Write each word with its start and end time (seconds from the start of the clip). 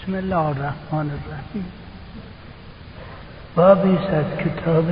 بسم 0.00 0.14
الله 0.14 0.36
الرحمن 0.36 1.10
الرحیم. 1.10 1.64
بابی 3.56 3.98
از 3.98 4.24
کتاب 4.38 4.84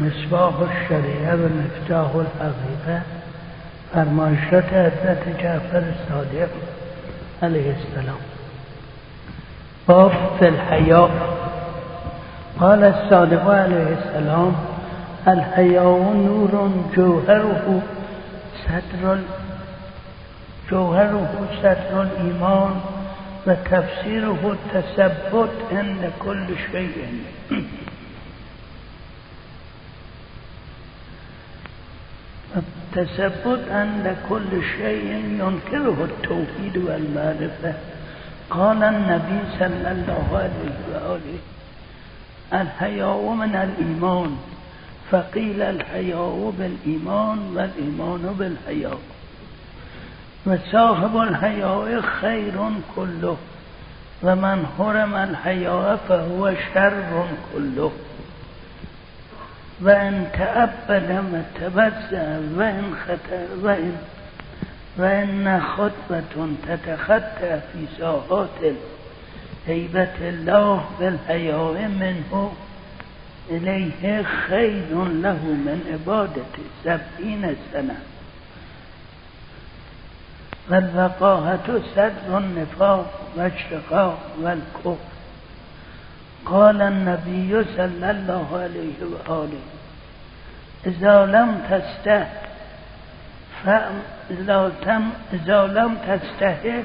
مصباح 0.00 0.60
الشریعه 0.60 1.34
و 1.34 1.48
مفتاح 1.48 2.16
الحقیقه 2.16 3.02
فرمایشات 3.94 4.64
حضرت 4.64 5.42
جعفر 5.42 5.82
صادق 6.08 6.48
علیه 7.42 7.74
السلام. 7.74 8.20
باب 9.86 10.12
فی 10.38 10.46
الحیاء 10.46 11.10
قال 12.60 12.84
الصادق 12.84 13.50
علیه 13.50 13.96
السلام 13.96 14.54
الحیاء 15.26 16.12
نور 16.12 16.70
جوهره 16.96 17.82
صدر 18.64 19.18
جوهره 20.70 21.28
صدر 21.62 21.94
الایمان. 21.98 22.72
و 23.46 23.54
تفسیره 23.54 24.58
تثبت 24.72 25.50
عند 25.72 26.12
كل 26.24 26.46
شيء. 26.72 27.06
تثبت 32.92 33.64
عند 33.70 34.16
كل 34.28 34.62
شيء 34.78 35.06
ينكره 35.40 35.98
التوحيد 36.04 36.76
والمعرفة. 36.76 37.74
قال 38.50 38.82
النبي 38.82 39.40
صلى 39.58 39.92
الله 39.92 40.28
عليه 40.32 40.76
وآله 40.92 41.38
الحياء 42.52 43.34
من 43.34 43.54
الإيمان. 43.56 44.36
فقيل 45.10 45.62
الحياء 45.62 46.52
بالإيمان 46.58 47.38
والإيمان 47.56 48.34
بالحياء. 48.38 48.98
وصاحب 50.46 51.16
الحياء 51.16 52.00
خير 52.20 52.70
كله 52.96 53.36
ومن 54.22 54.66
حرم 54.78 55.14
الحياء 55.14 56.00
فهو 56.08 56.52
شر 56.74 57.26
كله 57.54 57.92
وإن 59.82 60.28
تأبد 60.32 61.24
وتبزع 61.32 62.38
وإن 62.56 62.94
خطأ 63.06 63.46
وإن 63.62 63.96
وإن 64.98 65.60
خطبة 65.60 66.48
تتخطى 66.68 67.60
في 67.72 67.86
ساحات 67.98 68.74
هيبة 69.66 70.28
الله 70.28 70.84
بالحياء 71.00 71.88
منه 72.00 72.52
إليه 73.50 74.22
خير 74.48 75.04
له 75.04 75.44
من 75.44 75.80
عبادة 75.92 76.56
سبعين 80.68 80.80
سنة 80.80 81.10
والوقاهة 81.20 81.80
سد 81.94 82.12
النفاق 82.28 83.20
والشقاق 83.36 84.18
والكفر 84.40 84.96
قال 86.46 86.82
النبي 86.82 87.64
صلى 87.64 88.10
الله 88.10 88.46
عليه 88.52 88.94
وآله 89.02 89.60
إذا 90.86 91.26
لم 91.26 91.62
تسته 91.70 92.26
إذا 95.32 95.66
لم 95.66 95.96
تسته 96.08 96.84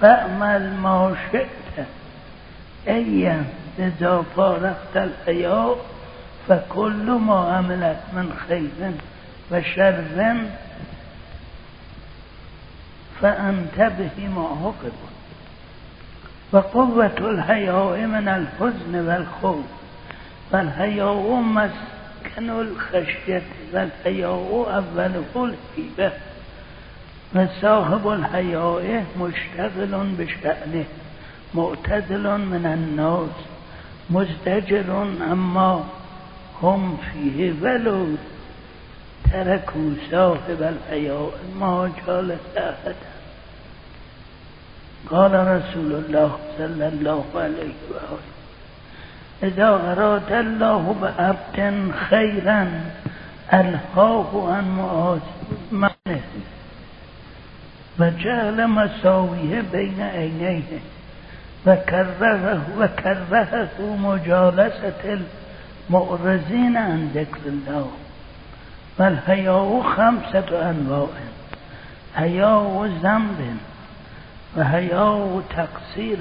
فأمل 0.00 0.72
ما 0.72 1.14
شئت. 1.32 1.86
أيا 2.88 3.44
إذا 3.78 4.24
فارقت 4.36 4.96
الحياء 4.96 5.76
فكل 6.48 7.10
ما 7.10 7.52
عملت 7.52 8.00
من 8.12 8.32
خير 8.48 8.92
وشر 9.52 10.04
فأنت 13.24 13.92
به 13.98 14.28
معاقب 14.28 14.92
وقوة 16.52 17.18
الحياء 17.20 17.96
من 18.06 18.28
الحزن 18.28 19.08
والخوف 19.08 19.64
فالحياء 20.52 21.40
مسكن 21.40 22.50
الخشية 22.50 23.42
والحياء 23.72 24.84
أوله 24.96 25.24
الهيبة 25.36 26.12
وصاحب 27.34 28.08
الحياء 28.08 29.04
مشتغل 29.20 30.06
بشأنه 30.18 30.84
معتدل 31.54 32.38
من 32.38 32.66
الناس 32.66 33.36
مزدجر 34.10 35.02
اما 35.32 35.84
هم 36.62 36.96
فيه 37.12 37.54
ولو 37.62 38.06
تركوا 39.32 39.90
صاحب 40.10 40.62
الحياء 40.62 41.32
ما 41.60 41.90
جالس 42.06 42.56
أحدا 42.56 43.13
قال 45.10 45.32
رسول 45.34 45.92
الله 45.92 46.38
صلى 46.58 46.88
الله 46.88 47.24
عليه 47.34 47.74
وآله 47.90 48.34
إذا 49.42 49.68
أراد 49.68 50.32
الله 50.32 50.96
بعبد 51.02 51.90
خيرا 52.10 52.80
ألهاه 53.52 54.52
عن 54.52 54.76
معاصمه 55.72 56.20
وجعل 58.00 58.68
مساويه 58.68 59.64
بين 59.72 60.00
عينيه 60.00 60.80
وكرهه 61.66 62.62
وكرهه 62.78 63.96
مجالسة 63.96 65.18
المؤرزين 65.90 66.76
عن 66.76 67.10
ذكر 67.14 67.40
الله. 67.46 67.90
والحياء 68.98 69.82
خمسة 69.96 70.70
أنواع 70.70 71.08
حياء 72.14 72.90
ذنب 73.02 73.56
وحياء 74.56 75.42
تقصير 75.56 76.18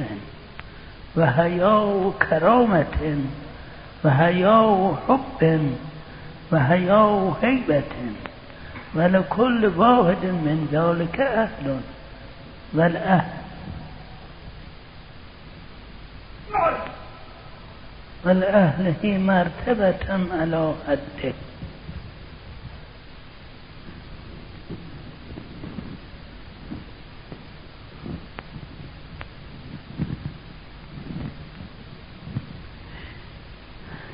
وحياء 1.18 2.14
كرامة 2.30 3.18
وحياء 4.06 4.96
حب 5.08 5.72
وحياء 6.54 7.38
هيبة 7.44 7.84
ولكل 8.96 9.66
واحد 9.66 10.26
من 10.26 10.68
ذلك 10.72 11.20
أهل 11.20 11.80
والأهل 12.74 13.44
والأهل 18.26 18.94
هي 19.04 19.18
مرتبة 19.18 19.96
على 20.42 20.74
حده. 20.88 21.34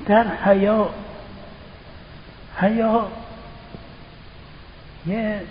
در 0.09 0.27
حیا 0.35 0.89
حیا 2.57 3.07
یه 5.07 5.41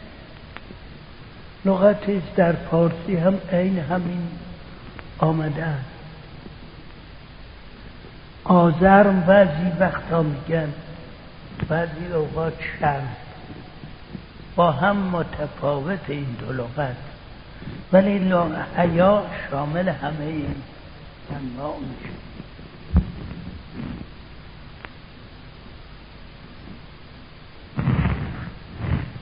لغتی 1.64 2.22
در 2.36 2.52
فارسی 2.52 3.16
هم 3.16 3.38
عین 3.52 3.78
همین 3.78 4.28
آمده 5.19 5.64
است. 5.64 5.84
آزرم 8.44 9.20
بعضی 9.20 9.72
وقتا 9.80 10.22
میگن 10.22 10.72
بعضی 11.69 12.12
اوقات 12.14 12.52
شرم. 12.80 13.16
با 14.56 14.72
هم 14.72 14.96
متفاوت 14.96 16.00
این 16.08 16.36
دو 16.40 16.52
لغت. 16.52 16.96
ولی 17.92 18.32
حیا 18.76 19.22
شامل 19.50 19.88
همه 19.88 20.25
این 20.25 20.54
انواع 21.30 21.76
میشه. 21.78 22.14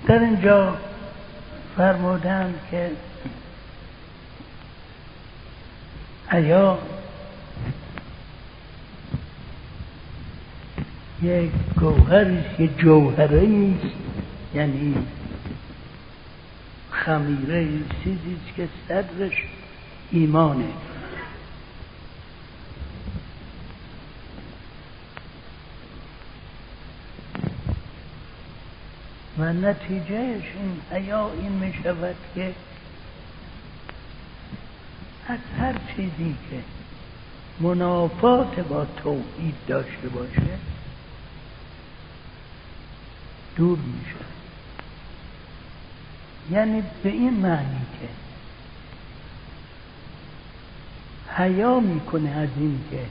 در 0.07 0.19
اینجا 0.19 0.77
فرمودن 1.77 2.55
که 2.71 2.91
حیا 6.29 6.79
یک 11.23 11.51
گوهریست 11.81 12.61
یه 12.61 12.69
جوهره 12.79 13.41
نیست 13.41 13.97
یعنی 14.55 14.95
خمیره 16.91 17.69
چیزیست 18.05 18.55
که 18.57 18.69
صدرش 18.89 19.43
ایمانه. 20.11 20.65
و 29.47 29.53
نتیجهش 29.53 30.43
این 30.55 30.81
حیا 30.91 31.31
این 31.41 31.53
می 31.53 31.75
شود 31.83 32.17
که 32.35 32.55
از 35.29 35.39
هر 35.59 35.75
چیزی 35.97 36.37
که 36.51 36.63
منافات 37.61 38.61
با 38.61 38.85
توحید 38.85 39.55
داشته 39.69 40.09
باشه 40.09 40.59
دور 43.57 43.79
میشه. 43.79 44.25
یعنی 46.51 46.83
به 47.03 47.09
این 47.09 47.35
معنی 47.35 47.87
که 48.01 48.09
حیا 51.35 51.81
می‌کنه 51.81 52.31
از 52.31 52.49
این 52.57 52.81
که 52.91 53.07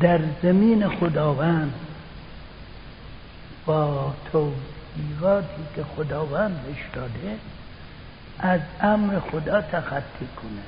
در 0.00 0.20
زمین 0.42 0.88
خداوند 0.88 1.89
با 3.66 4.14
توضیحاتی 4.32 5.62
که 5.76 5.84
خداوند 5.96 6.62
بهش 6.66 6.84
داده 6.92 7.38
از 8.38 8.60
امر 8.80 9.18
خدا 9.18 9.60
تخطی 9.60 10.28
کنه 10.36 10.62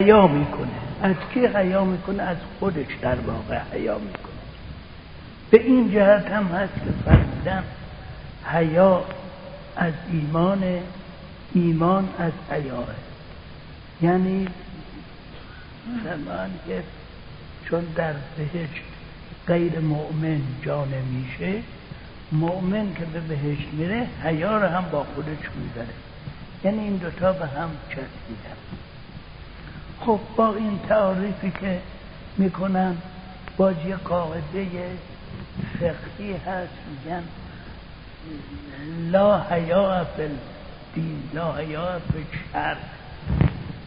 حیا 0.00 0.26
می‌کنه. 0.26 0.68
از 1.02 1.16
کی 1.34 1.46
حیا 1.46 1.84
می‌کنه؟ 1.84 2.22
از 2.22 2.36
خودش 2.58 2.86
در 3.02 3.20
واقع 3.20 3.58
حیا 3.72 3.98
می‌کنه. 3.98 4.32
به 5.50 5.62
این 5.62 5.90
جهت 5.92 6.26
هم 6.26 6.44
هست 6.44 6.74
که 6.74 6.90
فرمودن 7.04 7.64
حیا 8.44 9.04
از 9.76 9.92
ایمان 10.12 10.80
ایمان 11.54 12.08
از 12.18 12.32
حیاه 12.50 12.88
یعنی 14.02 14.48
فرمان 16.04 16.50
که 16.66 16.82
چون 17.64 17.80
در 17.96 18.14
بهشت 18.36 18.91
غیر 19.46 19.78
مؤمن 19.78 20.40
جا 20.62 20.84
نمیشه 20.84 21.62
مؤمن 22.32 22.94
که 22.94 23.04
به 23.04 23.20
بهشت 23.20 23.68
میره 23.72 24.06
حیا 24.24 24.58
هم 24.58 24.84
با 24.92 25.06
خودش 25.14 25.38
می‌بره 25.56 25.94
یعنی 26.64 26.78
این 26.78 26.96
دوتا 26.96 27.32
به 27.32 27.46
هم 27.46 27.70
چسبیدن. 27.88 28.56
خب 30.00 30.20
با 30.36 30.54
این 30.54 30.80
تعریفی 30.88 31.52
که 31.60 31.80
می‌کنن 32.38 32.96
باز 33.56 33.74
یه 33.86 33.96
قاعده 33.96 34.66
فقهی 35.80 36.32
هست 36.32 36.72
میگن 36.90 37.22
لا 39.10 39.40
حیا 39.40 40.04
فی 40.04 40.22
دین 40.94 41.22
لا 41.34 41.52
حیا 41.52 41.98
فی 42.12 42.26
شر 42.52 42.76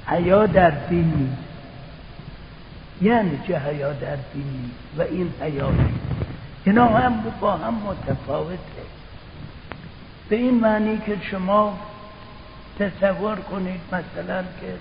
حیا 0.07 0.46
در 0.46 0.69
دین 0.69 1.13
نیست. 1.18 1.55
یعنی 3.01 3.39
چه 3.47 3.59
حیا 3.59 3.94
در 3.94 4.15
دین 4.33 4.44
نیست 4.44 4.97
و 4.97 5.01
این 5.01 5.33
حیا 5.42 5.71
اینا 6.65 6.86
هم 6.86 7.24
با 7.39 7.57
هم 7.57 7.74
متفاوته. 7.74 8.86
به 10.30 10.36
این 10.36 10.59
معنی 10.59 10.97
که 11.06 11.18
شما 11.31 11.80
تصور 12.80 13.36
کنید 13.36 13.81
مثلا 13.88 14.42
که 14.42 14.74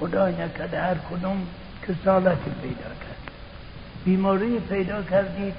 خدا 0.00 0.28
نکرده 0.28 0.80
هر 0.80 0.94
کدوم 1.10 1.46
کسالتی 1.88 2.50
پیدا 2.62 2.76
کرد. 2.76 3.30
بیماری 4.04 4.60
پیدا 4.60 5.02
کردید 5.02 5.54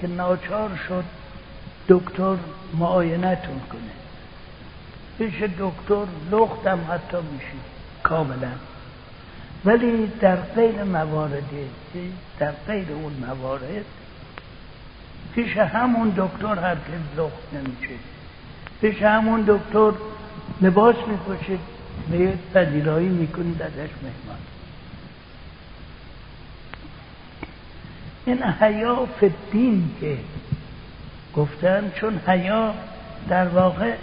که 0.00 0.06
ناچار 0.06 0.70
شد 0.88 1.04
دکتر 1.88 2.36
معاینتون 2.78 3.60
کنه. 3.72 3.92
پیش 5.18 5.42
دکتر 5.42 6.06
لختم 6.30 6.78
حتی 6.90 7.16
میشید. 7.32 7.72
کاملا. 8.02 8.52
ولی 9.64 10.06
در 10.20 10.36
غیر 10.36 10.82
مواردی 10.82 11.68
در 12.38 12.52
غیر 12.66 12.86
اون 12.92 13.12
موارد 13.12 13.84
پیش 15.34 15.56
همون 15.56 16.08
دکتر 16.16 16.54
هرگز 16.58 17.18
لخت 17.18 17.54
نمیشه. 17.54 17.94
پیش 18.80 19.02
همون 19.02 19.44
دکتر 19.48 19.92
لباس 20.62 20.96
میپوشید 21.08 21.60
به 22.10 22.32
پذیرایی 22.54 23.08
می‌کنید 23.08 23.62
ازش 23.62 23.90
مهمان. 24.02 24.38
این 28.26 28.42
حیا 28.42 29.06
فدین 29.20 29.90
که 30.00 30.18
گفتن 31.36 31.92
چون 31.94 32.20
حیا 32.26 32.74
در 33.28 33.48
واقع 33.48 33.94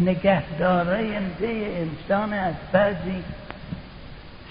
نگهدارنده 0.00 1.48
انسان 1.76 2.32
از 2.32 2.54
بعضی 2.72 3.22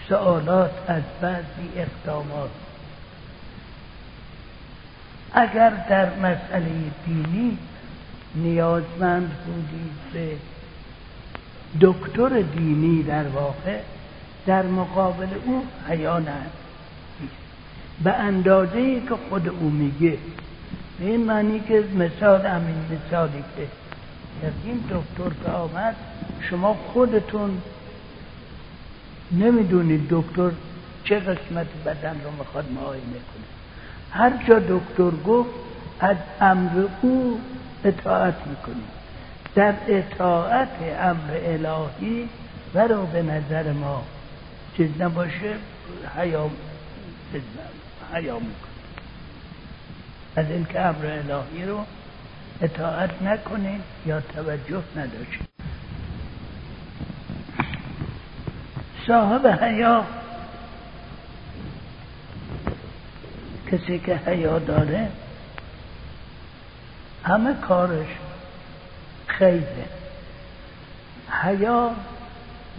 سوالات 0.10 0.72
از 0.88 1.04
بعضی 1.22 1.70
اقدامات. 1.76 2.50
اگر 5.34 5.70
در 5.90 6.16
مسئله 6.16 6.72
دینی 7.06 7.58
نیازمند 8.36 9.32
بودید 9.46 9.92
به 10.14 10.38
دکتر 11.82 12.42
دینی 12.42 13.04
در 13.04 13.28
واقع 13.28 13.80
در 14.46 14.66
مقابل 14.66 15.28
او 15.46 15.66
حیا 15.90 16.22
به 18.04 18.14
اندازه 18.14 19.02
که 19.02 19.16
خود 19.30 19.50
او 19.50 19.70
میگه. 19.70 20.18
به 21.00 21.06
این 21.06 21.26
معنی 21.26 21.60
که 21.60 21.84
مثال 21.96 22.46
همین 22.46 22.76
مثالی 22.86 23.44
که 23.58 23.68
این 24.64 24.78
دکتر 24.78 25.44
که 25.44 25.52
آمد 25.52 25.96
شما 26.50 26.74
خودتون 26.94 27.62
نمی‌دونید 29.32 30.08
دکتر 30.10 30.52
چه 31.04 31.20
قسمت 31.20 31.68
بدن 31.86 32.22
رو 32.24 32.32
می‌خواد 32.32 32.72
معاینه 32.72 33.04
کنه 33.04 33.46
هر 34.12 34.44
جا 34.48 34.60
دکتر 34.60 35.12
گفت 35.28 35.50
از 36.00 36.18
امر 36.42 36.88
او 37.02 37.42
اطاعت 37.84 38.36
می‌کنید 38.48 39.00
در 39.56 39.74
اطاعت 39.88 40.70
امر 41.00 41.32
الهی 41.44 42.30
ولو 42.74 43.06
به 43.06 43.22
نظر 43.22 43.72
ما 43.72 44.06
چیز 44.78 44.90
نباشه 45.00 45.56
حیا 46.18 46.50
حیا 48.14 48.40
می‌کنید 48.40 48.70
از 50.36 50.46
اینکه 50.50 50.82
امر 50.82 51.06
الهی 51.06 51.66
رو 51.66 51.86
اطاعت 52.62 53.22
نکنید 53.22 53.82
یا 54.06 54.22
توجه 54.22 54.84
نداشتید 54.96 55.49
صاحب 59.10 59.48
حیا 59.48 60.04
کسی 63.72 64.00
که 64.00 64.16
حیا 64.16 64.60
داره 64.60 65.08
همه 67.24 67.54
کارش 67.54 68.08
خیره. 69.28 69.86
حیا 71.44 71.92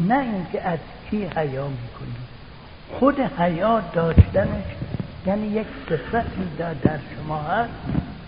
نه 0.00 0.18
اینکه 0.18 0.68
از 0.68 0.78
کی 1.10 1.24
حیا 1.36 1.68
می‌کنی. 1.68 2.16
خود 2.98 3.20
حیا 3.20 3.82
داشتنش 3.92 4.64
یعنی 5.26 5.46
یک 5.46 5.66
صفتی 5.88 6.48
در 6.56 6.98
شما 7.16 7.42
هست 7.42 7.72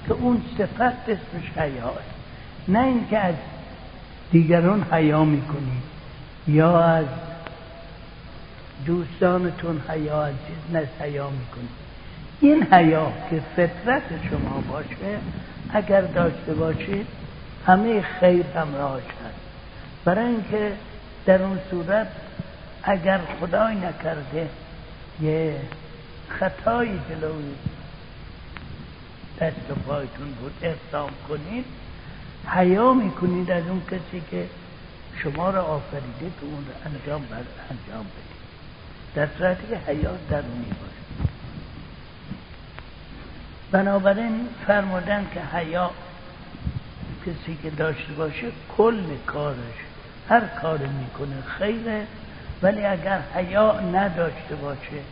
که 0.06 0.12
اون 0.12 0.43
صفت 0.58 1.08
اسمش 1.08 1.50
حیا 1.56 1.93
نه 2.69 2.78
اینکه 2.78 3.19
از 3.19 3.34
دیگران 4.32 4.87
حیا 4.93 5.25
می‌کنی 5.25 5.82
یا 6.47 6.85
از 6.85 7.06
دوستانتون 8.86 9.82
حیا 9.88 10.22
از 10.24 10.34
چیز 10.46 10.76
نه 10.76 10.88
حیا 11.00 11.30
می‌کنی 11.30 11.68
این 12.40 12.62
حیا 12.62 13.12
که 13.30 13.42
فطرت 13.56 14.02
شما 14.30 14.60
باشه 14.70 15.18
اگر 15.70 16.00
داشته 16.00 16.54
باشید 16.54 17.06
همه 17.66 18.02
خیر 18.02 18.44
همراهش 18.56 19.04
هست. 19.04 19.40
برای 20.04 20.26
اینکه 20.26 20.72
در 21.26 21.42
اون 21.42 21.58
صورت 21.70 22.06
اگر 22.82 23.20
خدای 23.40 23.74
نکرده 23.74 24.48
یه 25.22 25.56
خطایی 26.28 27.00
جلوی 27.10 27.54
دست 29.40 29.70
و 29.70 29.74
پایتون 29.74 30.28
بود 30.40 30.52
اقدام 30.62 31.10
کنید 31.28 31.64
حیا 32.46 32.92
می‌کنید 32.92 33.50
از 33.50 33.66
اون 33.68 33.82
کسی 33.90 34.22
که 34.30 34.46
شما 35.22 35.50
را 35.50 35.62
آفریده 35.62 36.32
که 36.40 36.46
اون 36.46 36.66
انجام 36.84 37.22
بر 37.22 37.36
انجام 37.70 38.04
بدید. 38.04 38.41
در 39.14 39.28
صورتی 39.38 39.66
که 39.66 39.76
حیا 39.76 40.11
درونی 40.31 40.64
باشه 40.81 41.28
بنابراین 43.71 44.49
فرمودن 44.66 45.26
که 45.35 45.40
حیا 45.40 45.90
کسی 47.26 47.59
که 47.62 47.71
داشته 47.71 48.12
باشه 48.12 48.47
کل 48.76 49.16
کارش 49.26 49.78
هر 50.28 50.40
کار 50.40 50.78
می‌کنه 50.78 51.42
خیره 51.59 52.07
ولی 52.62 52.85
اگر 52.85 53.21
حیا 53.35 53.81
نداشته 53.81 54.54
باشه 54.54 55.02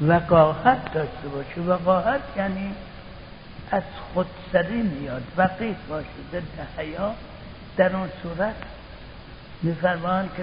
وقاحت 0.00 0.92
داشته 0.92 1.28
باشه 1.28 1.60
وقاحت 1.60 2.20
یعنی 2.36 2.74
از 3.70 3.82
خودسری 4.14 4.82
میاد 4.82 5.22
وقیف 5.36 5.76
باشه 5.88 6.06
ضد 6.32 6.78
حیا 6.78 7.14
در 7.76 7.96
اون 7.96 8.08
صورت 8.22 8.54
میفرمان 9.62 10.28
که 10.36 10.42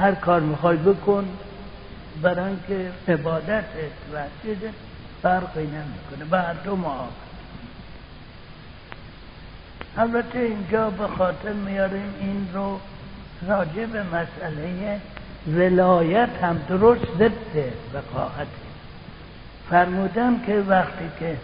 هر 0.00 0.14
کار 0.14 0.40
می‌خوای 0.40 0.76
بکن 0.76 1.28
برای 2.22 2.56
که 2.68 2.90
عبادت 3.08 3.64
چیز 4.42 4.58
فرقی 5.22 5.66
نمی‌کنه. 5.66 6.24
به 6.30 6.38
هر 6.38 6.52
دو 6.52 6.76
معاف 6.76 7.10
البته 9.96 10.38
اینجا 10.38 10.90
به 10.90 11.06
خاطر 11.06 11.52
میاریم 11.52 12.14
این 12.20 12.48
رو 12.54 12.80
راجع 13.48 13.86
به 13.86 14.02
مسئله 14.02 15.00
ولایت 15.46 16.28
هم 16.42 16.60
درست 16.68 17.06
ضد 17.18 17.72
وقاحت. 17.94 18.46
فرمودم 19.70 20.40
که 20.46 20.64
وقتی 20.68 21.10
که 21.20 21.36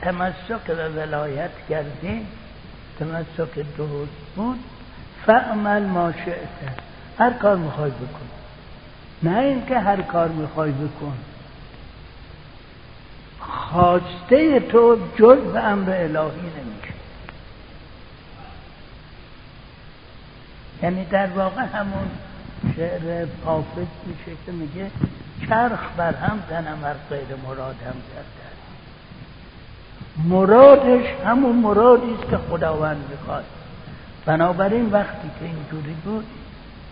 تمسک 0.00 0.64
به 0.66 0.88
ولایت 0.88 1.50
کردیم 1.68 2.26
تمسک 2.98 3.54
درست 3.76 4.34
بود 4.36 4.58
فعمل 5.28 5.82
ما 5.82 6.12
شئت. 6.12 6.72
هر 7.18 7.30
کار 7.30 7.56
می‌خوای 7.56 7.90
بکن. 7.90 8.28
نه 9.22 9.38
اینکه 9.38 9.78
هر 9.78 10.02
کار 10.02 10.28
می‌خوای 10.28 10.70
بکن. 10.70 11.12
خواسته 13.40 14.60
تو 14.60 14.98
جز 15.16 15.38
به 15.38 15.60
امر 15.60 15.90
الهی 15.90 16.40
نمیشه. 16.40 16.94
یعنی 20.82 21.04
در 21.04 21.26
واقع 21.26 21.62
همون 21.62 22.10
شعر 22.76 23.26
حافظ 23.44 23.86
میشه 24.06 24.36
که 24.46 24.52
میگه 24.52 24.90
چرخ 25.48 25.80
بر 25.96 26.14
هم 26.14 26.42
زنم 26.50 26.84
از 26.84 26.96
غیر 27.10 27.36
مرادم 27.46 27.76
کرده 28.14 28.48
مرادش 30.24 31.06
همون 31.26 31.56
مرادی 31.56 32.14
است 32.14 32.30
که 32.30 32.36
خداوند 32.36 33.04
می‌خواد. 33.10 33.44
بنابراین 34.28 34.90
وقتی 34.90 35.30
که 35.40 35.44
اینجوری 35.44 35.94
بود 36.04 36.24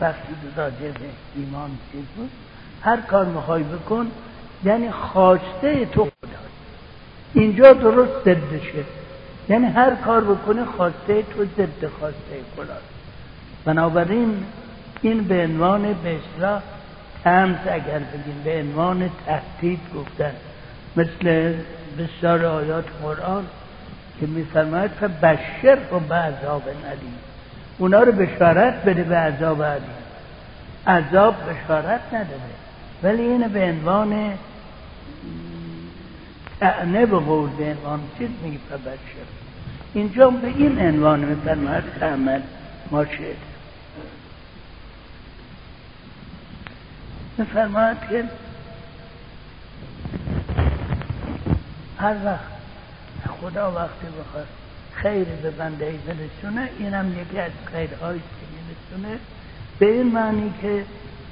وقتی 0.01 0.35
راجع 0.57 0.79
به 0.79 1.09
ایمان 1.37 1.71
چیز 1.93 2.05
بود 2.17 2.31
هر 2.83 2.97
کار 3.01 3.25
می‌خوای 3.25 3.63
بکن 3.63 4.11
یعنی 4.65 4.91
خواسته 4.91 5.87
تو 5.87 6.05
خدا. 6.05 6.41
اینجا 7.35 7.73
درست 7.73 8.25
ضدشه 8.25 8.85
یعنی 9.49 9.67
هر 9.67 9.95
کار 9.95 10.25
بکنه 10.25 10.65
خواسته 10.65 11.23
تو 11.23 11.45
ضد 11.45 11.87
خواسته 12.01 12.37
خدا. 12.57 12.77
بنابراین 13.65 14.45
این 15.03 15.25
به 15.25 15.45
عنوان 15.45 15.85
اصلاح 15.85 16.63
تمز 17.25 17.59
اگر 17.71 17.99
بگیم 17.99 18.43
به 18.45 18.61
عنوان 18.61 19.11
تهدید 19.27 19.81
گفتن. 19.95 20.33
مثل 20.97 21.55
بسیار 21.99 22.47
آیات 22.47 22.85
قرآن 23.03 23.45
که 24.21 24.27
میفرماید 24.27 24.91
بشر 25.01 25.79
و 25.93 25.99
به 25.99 26.15
عذاب 26.15 26.63
ندیم 26.69 27.19
اونا 27.79 28.03
رو 28.03 28.13
بشارت 28.13 28.85
بده 28.85 29.03
به 29.03 29.17
عذاب 29.17 29.63
علیم 29.63 30.07
عذاب 30.87 31.35
بشارت 31.35 32.01
نداره. 32.13 32.57
ولی 33.03 33.23
این 33.23 33.49
به 33.49 33.65
عنوان 33.65 34.33
تعنه 36.61 37.07
به 37.07 37.19
قول 37.19 37.51
به 37.51 37.65
عنوان 37.65 38.01
چیز 38.19 38.29
میگه 38.43 38.59
فبشر. 38.71 39.27
اینجا 39.95 40.31
به 40.31 40.47
این 40.47 40.81
عنوان 40.81 41.21
میفرماید 41.21 41.85
تعمل 42.01 42.41
ما 42.91 43.05
شد 43.05 43.37
میفرماید 47.39 47.97
که 48.11 48.25
هر 51.99 52.15
وقت 52.25 52.56
خدا 53.41 53.73
وقتی 53.73 54.07
بخواد 54.21 54.47
خیر 54.95 55.25
به 55.25 55.51
بنده 55.51 55.95
برسونه 56.07 56.69
اینم 56.79 57.13
یکی 57.21 57.39
از 57.39 57.51
خیرهایی 57.65 58.21
که 58.21 58.47
میرسونه 58.57 59.19
به 59.79 59.93
این 59.93 60.13
معنی 60.13 60.55
که 60.63 60.85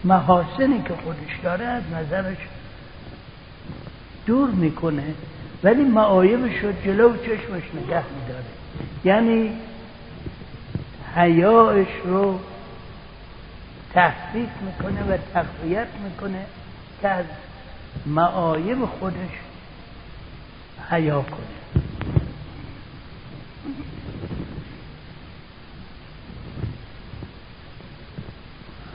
محاسنی 0.05 0.83
که 0.89 0.95
خودش 0.95 1.39
داره 1.43 1.65
از 1.65 1.83
نظرش 1.93 2.37
دور 4.27 4.51
می‌کنه 4.51 5.15
ولی 5.63 5.83
معایبش 5.85 6.59
رو 6.59 6.73
جلو 6.85 7.17
چشمش 7.17 7.63
نگه 7.75 8.03
میداره. 8.21 8.45
یعنی 9.05 9.53
حیاش 11.17 11.89
رو 12.05 12.41
تحقیق 13.95 14.49
می‌کنه 14.67 15.03
و 15.03 15.19
تقویت 15.35 15.89
می‌کنه 16.05 16.47
که 17.01 17.09
از 17.09 17.25
معایب 18.07 18.85
خودش 18.85 19.31
حیا 20.91 21.23
کنه. 21.23 21.64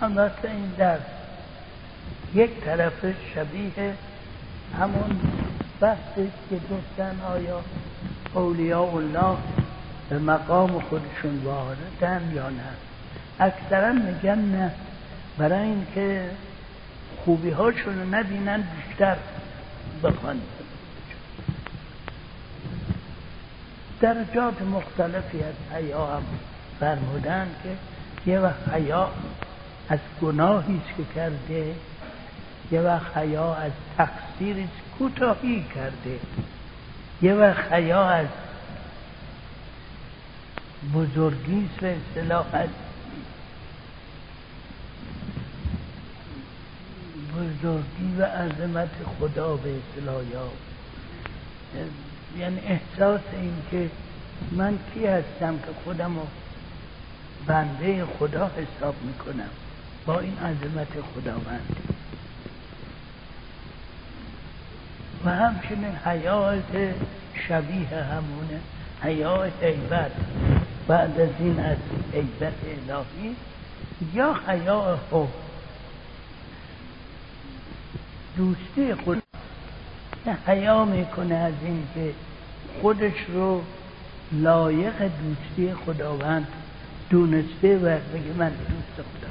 البته 0.02 0.50
این 0.50 0.72
در 0.78 0.98
یک 2.34 2.52
طرف 2.66 3.06
شبیه 3.36 3.94
همون 4.80 5.20
بحثی 5.80 6.32
که 6.50 6.56
گفتن 6.56 7.20
آیا 7.22 7.62
اولیاء 8.34 8.96
الله 8.96 9.38
به 10.10 10.20
مقام 10.20 10.80
خودشون 10.80 11.42
واردن 11.44 12.32
یا 12.34 12.50
نه. 12.50 12.64
اکثرا 13.40 13.94
میگن 13.94 14.40
نه. 14.40 14.72
برای 15.38 15.60
اینکه 15.60 16.30
خوبی 17.26 17.50
هاشون 17.50 18.00
رو 18.00 18.16
نبینن 18.16 18.64
بیشتر 18.88 19.18
بخوان. 20.04 20.42
درجات 24.02 24.62
مختلفی 24.62 25.44
از 25.44 25.78
حیا 25.78 26.06
هم 26.06 26.24
فرمودن 26.80 27.48
که 27.64 27.70
یه 28.32 28.40
وقت 28.40 28.70
حیا 28.74 29.10
از 29.90 30.00
گناهی 30.22 30.82
که 30.98 31.04
کرده 31.16 31.76
یه 32.72 32.82
وقت 32.82 33.18
حیا 33.18 33.54
از 33.54 33.72
تقصیری 33.98 34.68
کوتاهی 34.98 35.66
کرده 35.76 36.20
یه 37.22 37.34
وقت 37.34 37.74
حیا 37.74 38.10
از 38.10 38.28
بزرگی 40.94 41.70
به 41.82 41.96
اصطلاح 41.96 42.46
از 42.54 42.70
بزرگی 47.36 48.16
و 48.18 48.24
عظمت 48.24 48.90
خدا 49.20 49.56
به 49.56 49.70
اصطلاح 49.76 50.24
یعنی 52.38 52.60
احساس 52.60 53.22
این 53.32 53.54
که 53.72 53.90
من 54.52 54.80
کی 54.94 55.06
هستم 55.06 55.58
که 55.58 55.68
خودم 55.84 56.16
رو 56.16 56.28
بنده 57.48 58.06
خدا 58.06 58.48
حساب 58.48 58.96
می‌کنم؟ 59.04 59.50
با 60.06 60.20
این 60.20 60.38
عظمت 60.38 60.88
خداوند. 61.16 61.76
و 65.26 65.30
همچنین 65.30 65.96
حیات 66.06 66.94
شبیه 67.48 67.88
همونه. 67.88 68.60
حیات 69.02 69.64
حیبت 69.64 70.12
بعد 70.88 71.20
از 71.20 71.30
این 71.40 71.60
از 71.60 71.78
حیبت 72.14 72.54
الهی. 72.90 73.36
یا 74.14 74.34
حیا 74.48 75.00
حب 75.12 75.28
دوستی 78.38 78.96
خود 78.96 79.24
حیا 80.48 80.86
می‌کنه 80.86 81.36
از 81.36 81.54
این 81.64 81.84
که 81.96 82.14
خودش 82.82 83.26
رو 83.34 83.62
لایق 84.32 84.94
دوستی 85.02 85.74
خداوند 85.74 86.48
دونسته 87.10 87.78
و 87.78 87.98
بگه 88.14 88.34
من 88.38 88.50
دوست 88.50 88.96
خدا 88.96 89.29